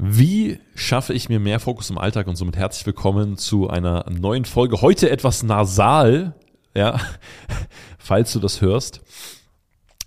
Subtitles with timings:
[0.00, 4.44] Wie schaffe ich mir mehr Fokus im Alltag und somit herzlich willkommen zu einer neuen
[4.44, 4.80] Folge.
[4.80, 6.36] Heute etwas nasal,
[6.72, 7.00] ja,
[7.98, 9.00] falls du das hörst.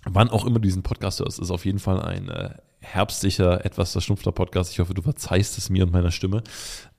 [0.06, 3.92] Wann auch immer du diesen Podcast hörst, ist auf jeden Fall ein äh, herbstlicher, etwas
[3.92, 4.72] verschnupfter Podcast.
[4.72, 6.42] Ich hoffe, du verzeihst es mir und meiner Stimme.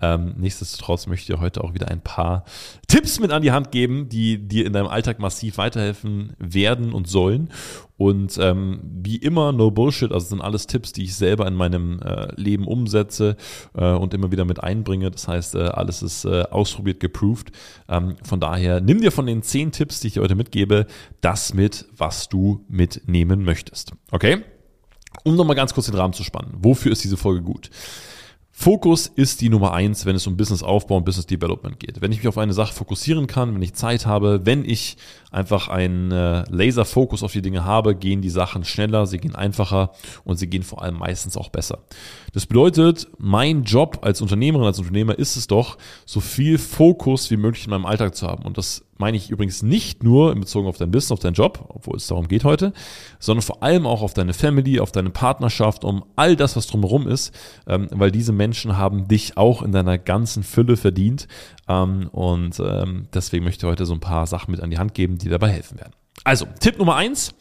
[0.01, 2.45] Ähm, nichtsdestotrotz möchte ich dir heute auch wieder ein paar
[2.87, 7.07] Tipps mit an die Hand geben, die dir in deinem Alltag massiv weiterhelfen werden und
[7.07, 7.49] sollen.
[7.95, 11.99] Und ähm, wie immer, no Bullshit, also sind alles Tipps, die ich selber in meinem
[11.99, 13.37] äh, Leben umsetze
[13.75, 15.11] äh, und immer wieder mit einbringe.
[15.11, 17.51] Das heißt, äh, alles ist äh, ausprobiert, geproved.
[17.87, 20.87] Ähm, von daher, nimm dir von den zehn Tipps, die ich dir heute mitgebe,
[21.21, 23.93] das mit, was du mitnehmen möchtest.
[24.11, 24.43] Okay?
[25.23, 26.53] Um nochmal ganz kurz den Rahmen zu spannen.
[26.59, 27.69] Wofür ist diese Folge gut?
[28.55, 32.01] Fokus ist die Nummer eins, wenn es um Businessaufbau und Business Development geht.
[32.01, 34.97] Wenn ich mich auf eine Sache fokussieren kann, wenn ich Zeit habe, wenn ich
[35.33, 39.91] einfach einen äh, Laserfokus auf die Dinge habe, gehen die Sachen schneller, sie gehen einfacher
[40.23, 41.79] und sie gehen vor allem meistens auch besser.
[42.33, 47.37] Das bedeutet, mein Job als Unternehmerin, als Unternehmer ist es doch, so viel Fokus wie
[47.37, 48.43] möglich in meinem Alltag zu haben.
[48.43, 51.65] Und das meine ich übrigens nicht nur in Bezug auf dein Business, auf deinen Job,
[51.69, 52.73] obwohl es darum geht heute,
[53.19, 57.07] sondern vor allem auch auf deine Family, auf deine Partnerschaft, um all das, was drumherum
[57.07, 57.33] ist,
[57.67, 61.27] ähm, weil diese Menschen haben dich auch in deiner ganzen Fülle verdient.
[61.67, 64.93] Ähm, und ähm, deswegen möchte ich heute so ein paar Sachen mit an die Hand
[64.93, 65.93] geben, die dabei helfen werden.
[66.23, 67.33] Also, Tipp Nummer eins.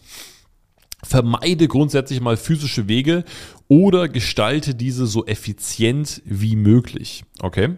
[1.04, 3.24] Vermeide grundsätzlich mal physische Wege
[3.66, 7.24] oder gestalte diese so effizient wie möglich.
[7.40, 7.76] Okay?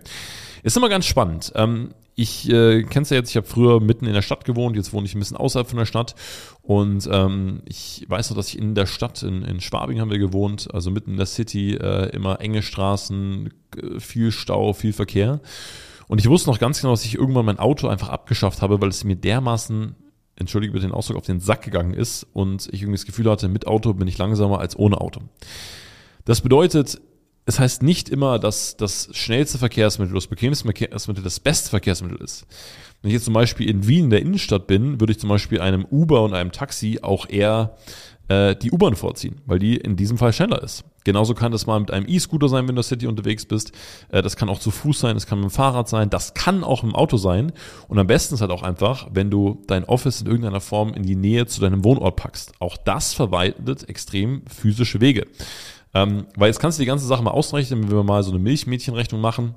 [0.63, 1.51] Ist immer ganz spannend.
[1.55, 4.93] Ähm, ich äh, kenn's ja jetzt, ich habe früher mitten in der Stadt gewohnt, jetzt
[4.93, 6.15] wohne ich ein bisschen außerhalb von der Stadt
[6.63, 10.19] und ähm, ich weiß noch, dass ich in der Stadt, in, in Schwabing haben wir
[10.19, 13.53] gewohnt, also mitten in der City, äh, immer enge Straßen,
[13.99, 15.41] viel Stau, viel Verkehr.
[16.09, 18.89] Und ich wusste noch ganz genau, dass ich irgendwann mein Auto einfach abgeschafft habe, weil
[18.89, 19.95] es mir dermaßen,
[20.37, 23.49] entschuldige bitte den Ausdruck, auf den Sack gegangen ist und ich irgendwie das Gefühl hatte,
[23.49, 25.21] mit Auto bin ich langsamer als ohne Auto.
[26.25, 27.01] Das bedeutet,
[27.47, 32.47] es heißt nicht immer, dass das schnellste Verkehrsmittel, das bequemste Verkehrsmittel das beste Verkehrsmittel ist.
[33.03, 35.61] Wenn ich jetzt zum Beispiel in Wien in der Innenstadt bin, würde ich zum Beispiel
[35.61, 37.77] einem Uber und einem Taxi auch eher
[38.29, 40.85] äh, die U-Bahn vorziehen, weil die in diesem Fall schneller ist.
[41.05, 43.73] Genauso kann das mal mit einem E-Scooter sein, wenn du in der City unterwegs bist.
[44.09, 46.65] Äh, das kann auch zu Fuß sein, das kann mit dem Fahrrad sein, das kann
[46.65, 47.53] auch im Auto sein.
[47.89, 51.03] Und am besten ist halt auch einfach, wenn du dein Office in irgendeiner Form in
[51.03, 52.55] die Nähe zu deinem Wohnort packst.
[52.61, 55.27] Auch das verwaltet extrem physische Wege.
[55.93, 58.41] Ähm, weil jetzt kannst du die ganze Sache mal ausrechnen, wenn wir mal so eine
[58.41, 59.55] Milchmädchenrechnung machen.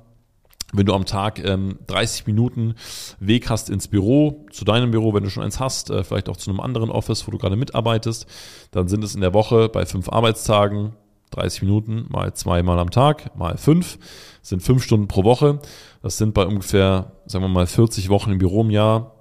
[0.72, 2.74] Wenn du am Tag ähm, 30 Minuten
[3.20, 6.36] Weg hast ins Büro, zu deinem Büro, wenn du schon eins hast, äh, vielleicht auch
[6.36, 8.26] zu einem anderen Office, wo du gerade mitarbeitest,
[8.70, 10.92] dann sind es in der Woche bei fünf Arbeitstagen
[11.30, 13.98] 30 Minuten mal zweimal am Tag, mal fünf,
[14.42, 15.60] sind fünf Stunden pro Woche.
[16.02, 19.14] Das sind bei ungefähr, sagen wir mal, 40 Wochen im Büro im Jahr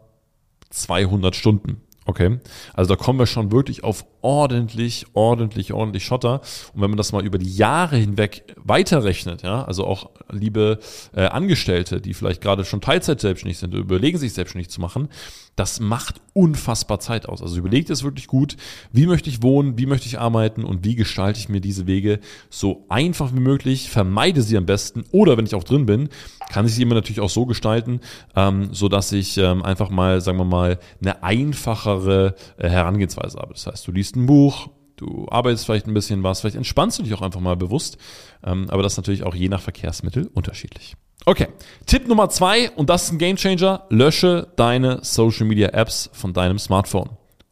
[0.70, 1.82] 200 Stunden.
[2.08, 2.40] Okay,
[2.74, 6.40] also da kommen wir schon wirklich auf ordentlich, ordentlich, ordentlich Schotter.
[6.74, 10.80] Und wenn man das mal über die Jahre hinweg weiterrechnet, ja, also auch liebe
[11.14, 15.10] äh, Angestellte, die vielleicht gerade schon Teilzeit selbstständig sind, überlegen sich selbstständig zu machen,
[15.58, 17.42] das macht unfassbar Zeit aus.
[17.42, 18.56] Also überlegt es wirklich gut,
[18.92, 22.20] wie möchte ich wohnen, wie möchte ich arbeiten und wie gestalte ich mir diese Wege
[22.50, 26.10] so einfach wie möglich, vermeide sie am besten oder wenn ich auch drin bin,
[26.50, 28.02] kann ich sie immer natürlich auch so gestalten,
[28.36, 33.54] ähm, so dass ich ähm, einfach mal, sagen wir mal, eine einfachere äh, Herangehensweise habe.
[33.54, 37.04] Das heißt, du liest ein Buch, du arbeitest vielleicht ein bisschen was, vielleicht entspannst du
[37.04, 37.98] dich auch einfach mal bewusst,
[38.44, 40.96] ähm, aber das ist natürlich auch je nach Verkehrsmittel unterschiedlich.
[41.26, 41.48] Okay,
[41.86, 46.60] Tipp Nummer zwei, und das ist ein Gamechanger, lösche deine Social Media Apps von deinem
[46.60, 47.10] Smartphone.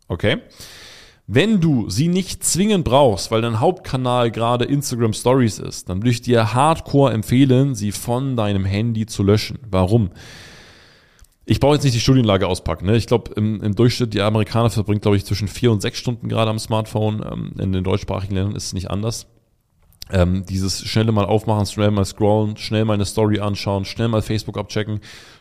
[0.07, 0.37] Okay?
[1.27, 6.11] Wenn du sie nicht zwingend brauchst, weil dein Hauptkanal gerade Instagram Stories ist, dann würde
[6.11, 9.57] ich dir hardcore empfehlen, sie von deinem Handy zu löschen.
[9.69, 10.11] Warum?
[11.45, 12.87] Ich brauche jetzt nicht die Studienlage auspacken.
[12.87, 12.95] Ne?
[12.97, 16.27] Ich glaube, im, im, Durchschnitt, die Amerikaner verbringen, glaube ich, zwischen vier und sechs Stunden
[16.27, 17.23] gerade am Smartphone.
[17.31, 19.27] Ähm, in den deutschsprachigen Ländern ist es nicht anders
[20.11, 24.21] ähm, dieses schnelle mal aufmachen, schnell mal scrollen, schnell mal eine Story anschauen, schnell mal
[24.21, 24.99] Facebook abchecken,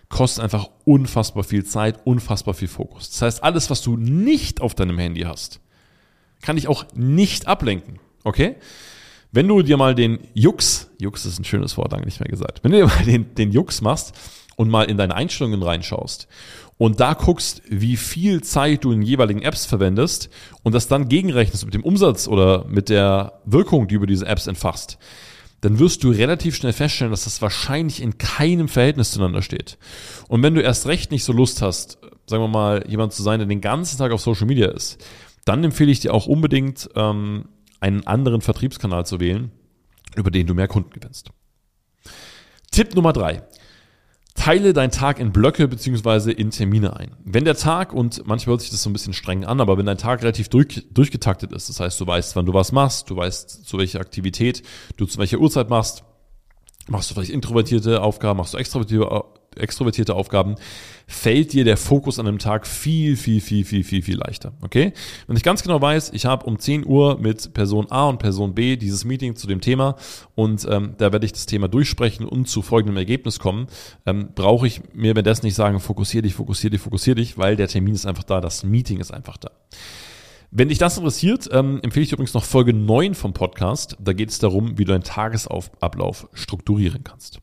[0.09, 3.11] kostet einfach unfassbar viel Zeit, unfassbar viel Fokus.
[3.11, 5.61] Das heißt, alles, was du nicht auf deinem Handy hast,
[6.41, 7.99] kann dich auch nicht ablenken.
[8.23, 8.57] Okay?
[9.33, 12.63] Wenn du dir mal den Jux, Jux ist ein schönes Wort, lange nicht mehr gesagt,
[12.63, 14.15] wenn du dir mal den, den Jux machst
[14.57, 16.29] und mal in deine Einstellungen reinschaust
[16.79, 20.29] und da guckst, wie viel Zeit du in jeweiligen Apps verwendest
[20.63, 24.47] und das dann gegenrechnest mit dem Umsatz oder mit der Wirkung, die über diese Apps
[24.47, 24.99] entfachst,
[25.61, 29.79] dann wirst du relativ schnell feststellen, dass das wahrscheinlich in keinem Verhältnis zueinander steht.
[30.29, 33.39] Und wenn du erst recht nicht so Lust hast, sagen wir mal, jemand zu sein,
[33.39, 35.03] der den ganzen Tag auf Social Media ist,
[35.45, 37.47] dann empfehle ich dir auch unbedingt, ähm,
[37.81, 39.53] einen anderen Vertriebskanal zu wählen,
[40.17, 41.31] über den du mehr Kunden gewinnst.
[42.71, 43.43] Tipp Nummer drei.
[44.35, 47.13] Teile deinen Tag in Blöcke beziehungsweise in Termine ein.
[47.25, 49.87] Wenn der Tag, und manchmal hört sich das so ein bisschen streng an, aber wenn
[49.87, 53.17] dein Tag relativ durch, durchgetaktet ist, das heißt, du weißt, wann du was machst, du
[53.17, 54.63] weißt, zu welcher Aktivität
[54.97, 56.03] du zu welcher Uhrzeit machst,
[56.89, 59.09] machst du vielleicht introvertierte Aufgaben, machst du extrovertierte,
[59.57, 60.57] extrovertierte Aufgaben,
[61.07, 64.53] fällt dir der Fokus an einem Tag viel, viel, viel, viel, viel, viel leichter.
[64.63, 64.93] Okay?
[65.27, 68.55] Wenn ich ganz genau weiß, ich habe um 10 Uhr mit Person A und Person
[68.55, 69.97] B dieses Meeting zu dem Thema
[70.35, 73.67] und ähm, da werde ich das Thema durchsprechen und zu folgendem Ergebnis kommen,
[74.07, 77.69] ähm, brauche ich mir währenddessen nicht sagen, fokussier dich, fokussier dich, fokussier dich, weil der
[77.69, 79.51] Termin ist einfach da, das Meeting ist einfach da.
[80.57, 83.97] Wenn dich das interessiert, ähm, empfehle ich übrigens noch Folge 9 vom Podcast.
[83.99, 87.41] Da geht es darum, wie du deinen Tagesablauf strukturieren kannst.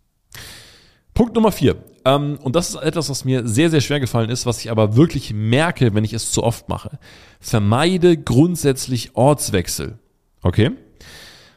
[1.22, 1.76] Punkt Nummer 4.
[2.04, 4.96] Ähm, und das ist etwas, was mir sehr, sehr schwer gefallen ist, was ich aber
[4.96, 6.98] wirklich merke, wenn ich es zu oft mache.
[7.40, 10.00] Vermeide grundsätzlich Ortswechsel.
[10.42, 10.72] Okay?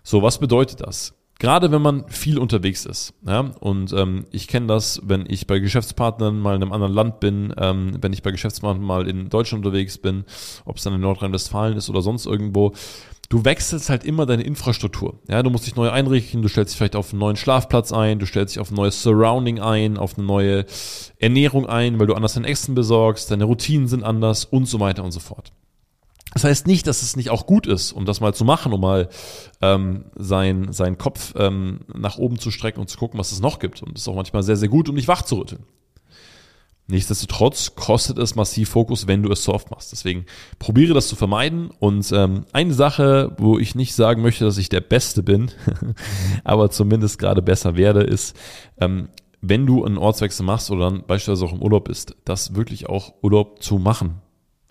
[0.02, 1.14] So, was bedeutet das?
[1.44, 3.12] Gerade wenn man viel unterwegs ist.
[3.26, 7.20] Ja, und ähm, ich kenne das, wenn ich bei Geschäftspartnern mal in einem anderen Land
[7.20, 10.25] bin, ähm, wenn ich bei Geschäftspartnern mal in Deutschland unterwegs bin,
[10.64, 12.73] ob es dann in Nordrhein-Westfalen ist oder sonst irgendwo.
[13.29, 15.19] Du wechselst halt immer deine Infrastruktur.
[15.29, 18.19] Ja, du musst dich neu einrichten, du stellst dich vielleicht auf einen neuen Schlafplatz ein,
[18.19, 20.64] du stellst dich auf ein neues Surrounding ein, auf eine neue
[21.19, 25.05] Ernährung ein, weil du anders dein Essen besorgst, deine Routinen sind anders und so weiter
[25.05, 25.52] und so fort.
[26.35, 28.81] Das heißt nicht, dass es nicht auch gut ist, um das mal zu machen, um
[28.81, 29.09] mal
[29.63, 33.61] ähm, sein, seinen Kopf ähm, nach oben zu strecken und zu gucken, was es noch
[33.61, 33.83] gibt.
[33.83, 35.65] Und das ist auch manchmal sehr, sehr gut, um dich wach zu rütteln.
[36.87, 39.93] Nichtsdestotrotz kostet es massiv Fokus, wenn du es so oft machst.
[39.93, 40.27] Deswegen
[40.59, 41.71] probiere das zu vermeiden.
[41.79, 45.51] Und ähm, eine Sache, wo ich nicht sagen möchte, dass ich der Beste bin,
[46.45, 48.37] aber zumindest gerade besser werde, ist,
[48.81, 49.09] ähm,
[49.41, 53.15] wenn du einen Ortswechsel machst oder dann beispielsweise auch im Urlaub bist, das wirklich auch
[53.23, 54.21] Urlaub zu machen.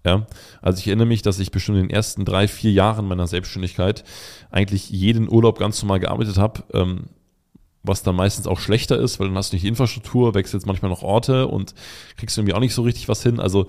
[0.06, 0.28] Ja,
[0.62, 4.04] also ich erinnere mich, dass ich bestimmt in den ersten drei, vier Jahren meiner Selbstständigkeit
[4.52, 7.06] eigentlich jeden Urlaub ganz normal gearbeitet habe, ähm,
[7.84, 11.04] was dann meistens auch schlechter ist, weil dann hast du nicht Infrastruktur, wechselst manchmal noch
[11.04, 11.74] Orte und
[12.18, 13.40] kriegst irgendwie auch nicht so richtig was hin.
[13.40, 13.68] Also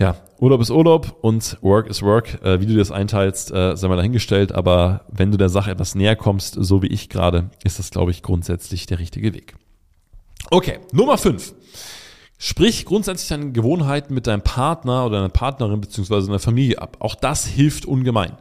[0.00, 2.42] ja, Urlaub ist Urlaub und Work is Work.
[2.42, 4.52] Äh, wie du das einteilst, äh, sei mal dahingestellt.
[4.52, 8.10] Aber wenn du der Sache etwas näher kommst, so wie ich gerade, ist das, glaube
[8.10, 9.54] ich, grundsätzlich der richtige Weg.
[10.50, 11.52] Okay, Nummer fünf.
[12.42, 16.96] Sprich grundsätzlich deine Gewohnheiten mit deinem Partner oder deiner Partnerin beziehungsweise deiner Familie ab.
[16.98, 18.32] Auch das hilft ungemein.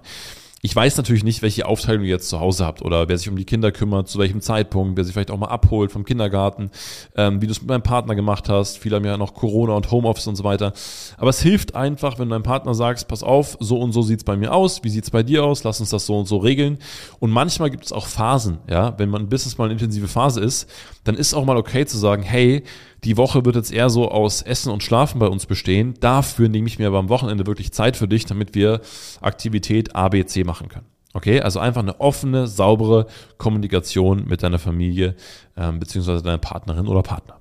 [0.61, 3.35] Ich weiß natürlich nicht, welche Aufteilung ihr jetzt zu Hause habt oder wer sich um
[3.35, 6.71] die Kinder kümmert, zu welchem Zeitpunkt, wer sich vielleicht auch mal abholt vom Kindergarten,
[7.17, 8.77] ähm, wie du es mit deinem Partner gemacht hast.
[8.77, 10.71] Viele haben ja noch Corona und Homeoffice und so weiter.
[11.17, 14.23] Aber es hilft einfach, wenn du deinem Partner sagst, pass auf, so und so sieht's
[14.23, 16.77] bei mir aus, wie sieht's bei dir aus, lass uns das so und so regeln.
[17.19, 20.39] Und manchmal gibt es auch Phasen, ja, wenn man ein Business mal eine intensive Phase
[20.39, 20.69] ist,
[21.03, 22.63] dann ist auch mal okay zu sagen, hey,
[23.03, 25.93] die Woche wird jetzt eher so aus Essen und Schlafen bei uns bestehen.
[25.99, 28.81] Dafür nehme ich mir aber am Wochenende wirklich Zeit für dich, damit wir
[29.21, 30.85] Aktivität A, B, C machen können.
[31.13, 33.07] Okay, also einfach eine offene, saubere
[33.37, 35.15] Kommunikation mit deiner Familie
[35.57, 37.39] ähm, beziehungsweise deiner Partnerin oder Partner.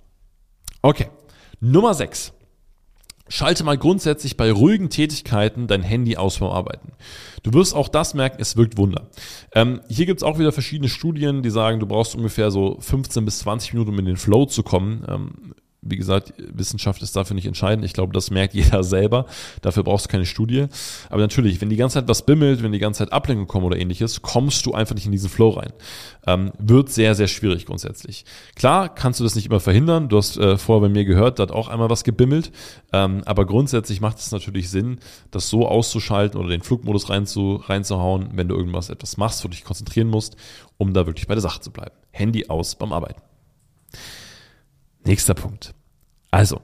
[0.80, 1.08] Okay,
[1.60, 2.32] Nummer 6.
[3.28, 6.92] Schalte mal grundsätzlich bei ruhigen Tätigkeiten dein Handy aus beim Arbeiten.
[7.42, 9.08] Du wirst auch das merken, es wirkt Wunder.
[9.54, 13.40] Ähm, hier gibt's auch wieder verschiedene Studien, die sagen, du brauchst ungefähr so 15 bis
[13.40, 15.04] 20 Minuten, um in den Flow zu kommen.
[15.08, 15.54] Ähm,
[15.90, 17.84] wie gesagt, Wissenschaft ist dafür nicht entscheidend.
[17.84, 19.26] Ich glaube, das merkt jeder selber.
[19.62, 20.66] Dafür brauchst du keine Studie.
[21.10, 23.78] Aber natürlich, wenn die ganze Zeit was bimmelt, wenn die ganze Zeit Ablenkung kommen oder
[23.78, 25.72] ähnliches, kommst du einfach nicht in diesen Flow rein.
[26.26, 28.24] Ähm, wird sehr, sehr schwierig grundsätzlich.
[28.54, 30.08] Klar kannst du das nicht immer verhindern.
[30.08, 32.52] Du hast äh, vorher bei mir gehört, da hat auch einmal was gebimmelt.
[32.92, 34.98] Ähm, aber grundsätzlich macht es natürlich Sinn,
[35.30, 39.54] das so auszuschalten oder den Flugmodus reinzu, reinzuhauen, wenn du irgendwas etwas machst, wo du
[39.54, 40.36] dich konzentrieren musst,
[40.76, 41.94] um da wirklich bei der Sache zu bleiben.
[42.10, 43.22] Handy aus beim Arbeiten.
[45.04, 45.74] Nächster Punkt.
[46.30, 46.60] Also,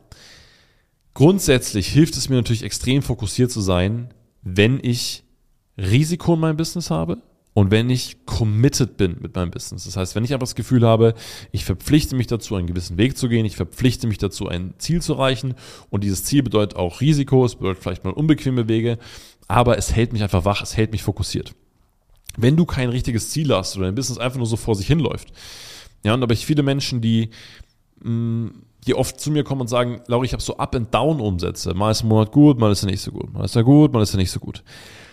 [1.15, 5.25] grundsätzlich hilft es mir natürlich extrem fokussiert zu sein, wenn ich
[5.79, 7.19] Risiko in meinem Business habe
[7.55, 9.85] und wenn ich committed bin mit meinem Business.
[9.85, 11.15] Das heißt, wenn ich aber das Gefühl habe,
[11.53, 15.01] ich verpflichte mich dazu, einen gewissen Weg zu gehen, ich verpflichte mich dazu, ein Ziel
[15.01, 15.55] zu erreichen
[15.89, 18.99] und dieses Ziel bedeutet auch Risiko, es bedeutet vielleicht mal unbequeme Wege,
[19.49, 21.55] aber es hält mich einfach wach, es hält mich fokussiert.
[22.37, 25.33] Wenn du kein richtiges Ziel hast oder dein Business einfach nur so vor sich hinläuft,
[26.05, 27.31] ja, und aber ich viele Menschen, die
[28.87, 31.75] die oft zu mir kommen und sagen, Laura, ich habe so Up-and-Down-Umsätze.
[31.75, 33.33] Mal ist ein Monat gut, mal ist er nicht so gut.
[33.33, 34.63] Mal ist er gut, mal ist er nicht so gut.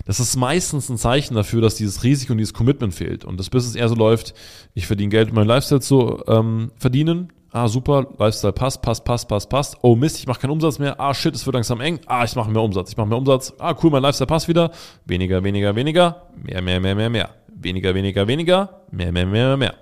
[0.05, 3.23] Das ist meistens ein Zeichen dafür, dass dieses Risiko und dieses Commitment fehlt.
[3.23, 4.33] Und das Business eher so läuft,
[4.73, 7.31] ich verdiene Geld, um meinen Lifestyle zu ähm, verdienen.
[7.53, 9.77] Ah, super, Lifestyle passt, passt, passt, passt, passt.
[9.81, 10.99] Oh Mist, ich mache keinen Umsatz mehr.
[10.99, 11.99] Ah, shit, es wird langsam eng.
[12.05, 13.53] Ah, ich mache mehr Umsatz, ich mache mehr Umsatz.
[13.59, 14.71] Ah, cool, mein Lifestyle passt wieder.
[15.05, 16.27] Weniger, weniger, weniger.
[16.41, 17.29] Mehr, mehr, mehr, mehr, mehr.
[17.53, 18.81] Weniger, weniger, weniger.
[18.91, 19.75] Mehr, mehr, mehr, mehr, mehr.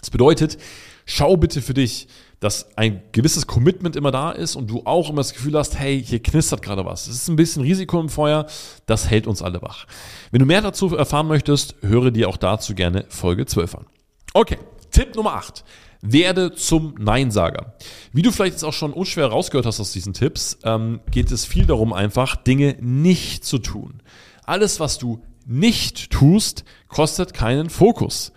[0.00, 0.58] Das bedeutet,
[1.06, 2.08] schau bitte für dich,
[2.40, 6.02] dass ein gewisses Commitment immer da ist und du auch immer das Gefühl hast, hey,
[6.04, 7.06] hier knistert gerade was.
[7.06, 8.46] Es ist ein bisschen Risiko im Feuer,
[8.84, 9.86] das hält uns alle wach.
[10.30, 13.86] Wenn du mehr dazu erfahren möchtest, höre dir auch dazu gerne Folge 12 an.
[14.34, 14.58] Okay,
[14.90, 15.64] Tipp Nummer 8.
[16.02, 17.74] Werde zum Neinsager.
[18.12, 21.46] Wie du vielleicht jetzt auch schon unschwer rausgehört hast aus diesen Tipps, ähm, geht es
[21.46, 24.02] viel darum, einfach Dinge nicht zu tun.
[24.44, 28.32] Alles, was du nicht tust, kostet keinen Fokus.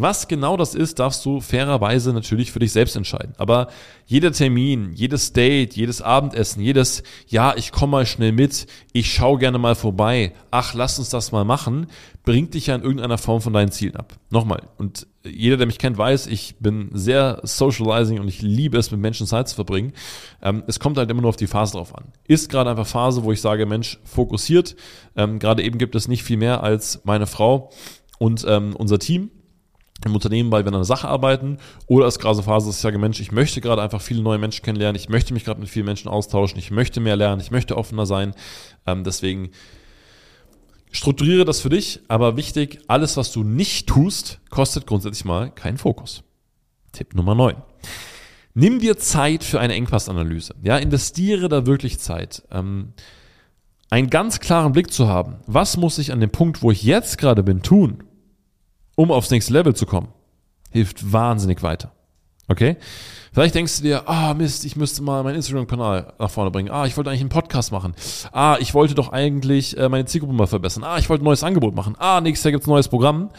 [0.00, 3.34] Was genau das ist, darfst du fairerweise natürlich für dich selbst entscheiden.
[3.36, 3.68] Aber
[4.06, 9.38] jeder Termin, jedes Date, jedes Abendessen, jedes Ja, ich komme mal schnell mit, ich schaue
[9.38, 11.88] gerne mal vorbei, ach, lass uns das mal machen,
[12.24, 14.14] bringt dich ja in irgendeiner Form von deinen Zielen ab.
[14.30, 18.90] Nochmal, und jeder, der mich kennt, weiß, ich bin sehr socializing und ich liebe es,
[18.90, 19.92] mit Menschen Zeit zu verbringen.
[20.42, 22.12] Ähm, es kommt halt immer nur auf die Phase drauf an.
[22.26, 24.76] Ist gerade einfach Phase, wo ich sage, Mensch, fokussiert.
[25.16, 27.70] Ähm, gerade eben gibt es nicht viel mehr als meine Frau
[28.18, 29.30] und ähm, unser Team
[30.04, 32.82] im Unternehmen, weil wir an einer Sache arbeiten, oder es gerade so Phase, dass ich
[32.82, 35.68] sage, Mensch, ich möchte gerade einfach viele neue Menschen kennenlernen, ich möchte mich gerade mit
[35.68, 38.34] vielen Menschen austauschen, ich möchte mehr lernen, ich möchte offener sein.
[38.86, 39.50] Ähm, deswegen
[40.92, 45.78] strukturiere das für dich, aber wichtig, alles, was du nicht tust, kostet grundsätzlich mal keinen
[45.78, 46.22] Fokus.
[46.92, 47.56] Tipp Nummer 9.
[48.54, 50.54] Nimm dir Zeit für eine Engpassanalyse.
[50.62, 52.42] Ja, investiere da wirklich Zeit.
[52.50, 52.92] Ähm,
[53.90, 55.36] einen ganz klaren Blick zu haben.
[55.46, 58.04] Was muss ich an dem Punkt, wo ich jetzt gerade bin, tun?
[58.98, 60.08] Um aufs nächste Level zu kommen,
[60.72, 61.92] hilft wahnsinnig weiter.
[62.48, 62.76] Okay?
[63.32, 66.68] Vielleicht denkst du dir, ah Mist, ich müsste mal meinen Instagram-Kanal nach vorne bringen.
[66.68, 67.94] Ah, ich wollte eigentlich einen Podcast machen.
[68.32, 70.82] Ah, ich wollte doch eigentlich äh, meine Zielgruppe mal verbessern.
[70.82, 71.94] Ah, ich wollte ein neues Angebot machen.
[71.96, 73.30] Ah, nächstes Jahr gibt's ein neues Programm.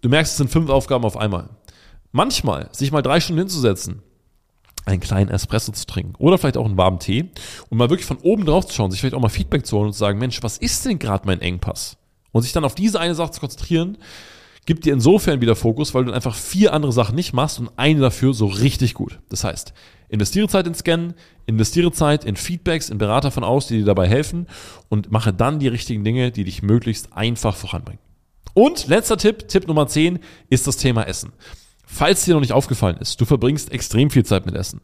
[0.00, 1.50] Du merkst, es sind fünf Aufgaben auf einmal.
[2.10, 4.02] Manchmal, sich mal drei Stunden hinzusetzen,
[4.86, 7.28] einen kleinen Espresso zu trinken oder vielleicht auch einen warmen Tee
[7.68, 9.88] und mal wirklich von oben drauf zu schauen, sich vielleicht auch mal Feedback zu holen
[9.88, 11.98] und zu sagen, Mensch, was ist denn gerade mein Engpass?
[12.32, 13.98] Und sich dann auf diese eine Sache zu konzentrieren,
[14.66, 18.00] gibt dir insofern wieder Fokus, weil du einfach vier andere Sachen nicht machst und eine
[18.00, 19.20] dafür so richtig gut.
[19.28, 19.74] Das heißt,
[20.08, 21.14] investiere Zeit in Scannen,
[21.46, 24.46] investiere Zeit in Feedbacks, in Berater von aus, die dir dabei helfen
[24.88, 28.00] und mache dann die richtigen Dinge, die dich möglichst einfach voranbringen.
[28.54, 31.32] Und letzter Tipp, Tipp Nummer 10, ist das Thema Essen.
[31.84, 34.80] Falls dir noch nicht aufgefallen ist, du verbringst extrem viel Zeit mit Essen.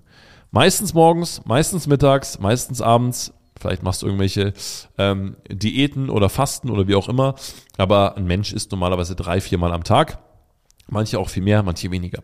[0.50, 4.54] Meistens morgens, meistens mittags, meistens abends, Vielleicht machst du irgendwelche
[4.98, 7.34] ähm, Diäten oder Fasten oder wie auch immer.
[7.76, 10.18] Aber ein Mensch isst normalerweise drei, viermal am Tag.
[10.88, 12.22] Manche auch viel mehr, manche weniger.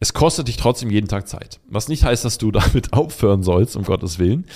[0.00, 1.60] Es kostet dich trotzdem jeden Tag Zeit.
[1.68, 4.46] Was nicht heißt, dass du damit aufhören sollst, um Gottes Willen.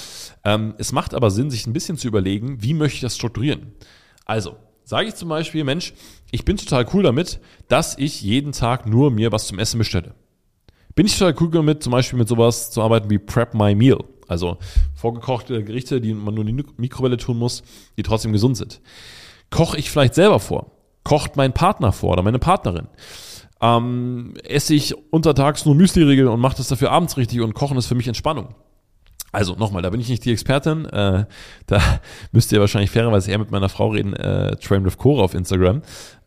[0.44, 3.72] Ähm, es macht aber Sinn, sich ein bisschen zu überlegen, wie möchte ich das strukturieren.
[4.24, 5.94] Also, sage ich zum Beispiel, Mensch,
[6.30, 10.14] ich bin total cool damit, dass ich jeden Tag nur mir was zum Essen bestelle.
[10.94, 13.98] Bin ich total cool damit, zum Beispiel mit sowas zu arbeiten wie Prep My Meal.
[14.28, 14.58] Also
[14.94, 17.62] vorgekochte Gerichte, die man nur in die Mikrowelle tun muss,
[17.96, 18.80] die trotzdem gesund sind.
[19.50, 20.72] Koche ich vielleicht selber vor?
[21.04, 22.88] Kocht mein Partner vor oder meine Partnerin?
[23.60, 27.86] Ähm, esse ich untertags nur Müsli-Riegel und mache das dafür abends richtig und Kochen ist
[27.86, 28.54] für mich Entspannung.
[29.32, 30.84] Also nochmal, da bin ich nicht die Expertin.
[30.84, 31.24] Äh,
[31.66, 31.80] da
[32.32, 35.80] müsst ihr wahrscheinlich fairerweise eher mit meiner Frau reden, äh, Train with Cora auf Instagram.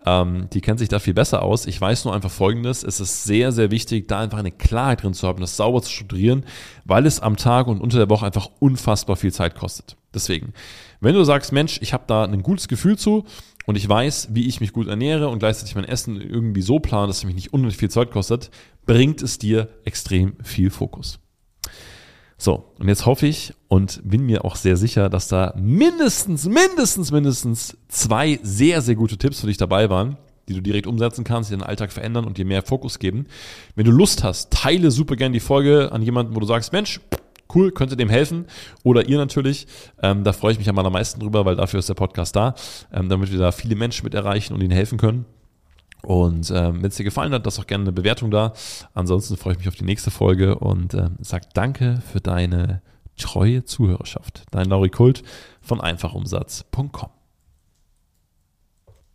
[0.08, 1.68] Ähm, die kennt sich da viel besser aus.
[1.68, 2.84] Ich weiß nur einfach Folgendes.
[2.84, 5.92] Es ist sehr, sehr wichtig, da einfach eine Klarheit drin zu haben, das sauber zu
[5.92, 6.46] strukturieren,
[6.84, 9.98] weil es am Tag und unter der Woche einfach unfassbar viel Zeit kostet.
[10.14, 10.54] Deswegen,
[11.00, 13.26] wenn du sagst, Mensch, ich habe da ein gutes Gefühl zu
[13.66, 17.08] und ich weiß, wie ich mich gut ernähre und gleichzeitig mein Essen irgendwie so plane,
[17.08, 18.50] dass es mich nicht unnötig viel Zeit kostet,
[18.86, 21.20] bringt es dir extrem viel Fokus.
[22.38, 27.12] So, und jetzt hoffe ich und bin mir auch sehr sicher, dass da mindestens, mindestens,
[27.12, 30.18] mindestens zwei sehr, sehr gute Tipps für dich dabei waren,
[30.50, 33.27] die du direkt umsetzen kannst, die deinen Alltag verändern und dir mehr Fokus geben.
[33.75, 37.00] Wenn du Lust hast, teile super gerne die Folge an jemanden, wo du sagst, Mensch,
[37.54, 38.46] cool, könnte dem helfen.
[38.84, 39.68] Oder ihr natürlich.
[40.01, 42.56] Ähm, da freue ich mich am allermeisten drüber, weil dafür ist der Podcast da,
[42.94, 45.25] ähm, damit wir da viele Menschen mit erreichen und ihnen helfen können.
[46.06, 48.54] Und ähm, wenn es dir gefallen hat, lass auch gerne eine Bewertung da.
[48.94, 52.82] Ansonsten freue ich mich auf die nächste Folge und äh, sag danke für deine
[53.18, 54.44] treue Zuhörerschaft.
[54.52, 55.24] Dein Lauri Kult
[55.62, 57.14] von einfachumsatz.com.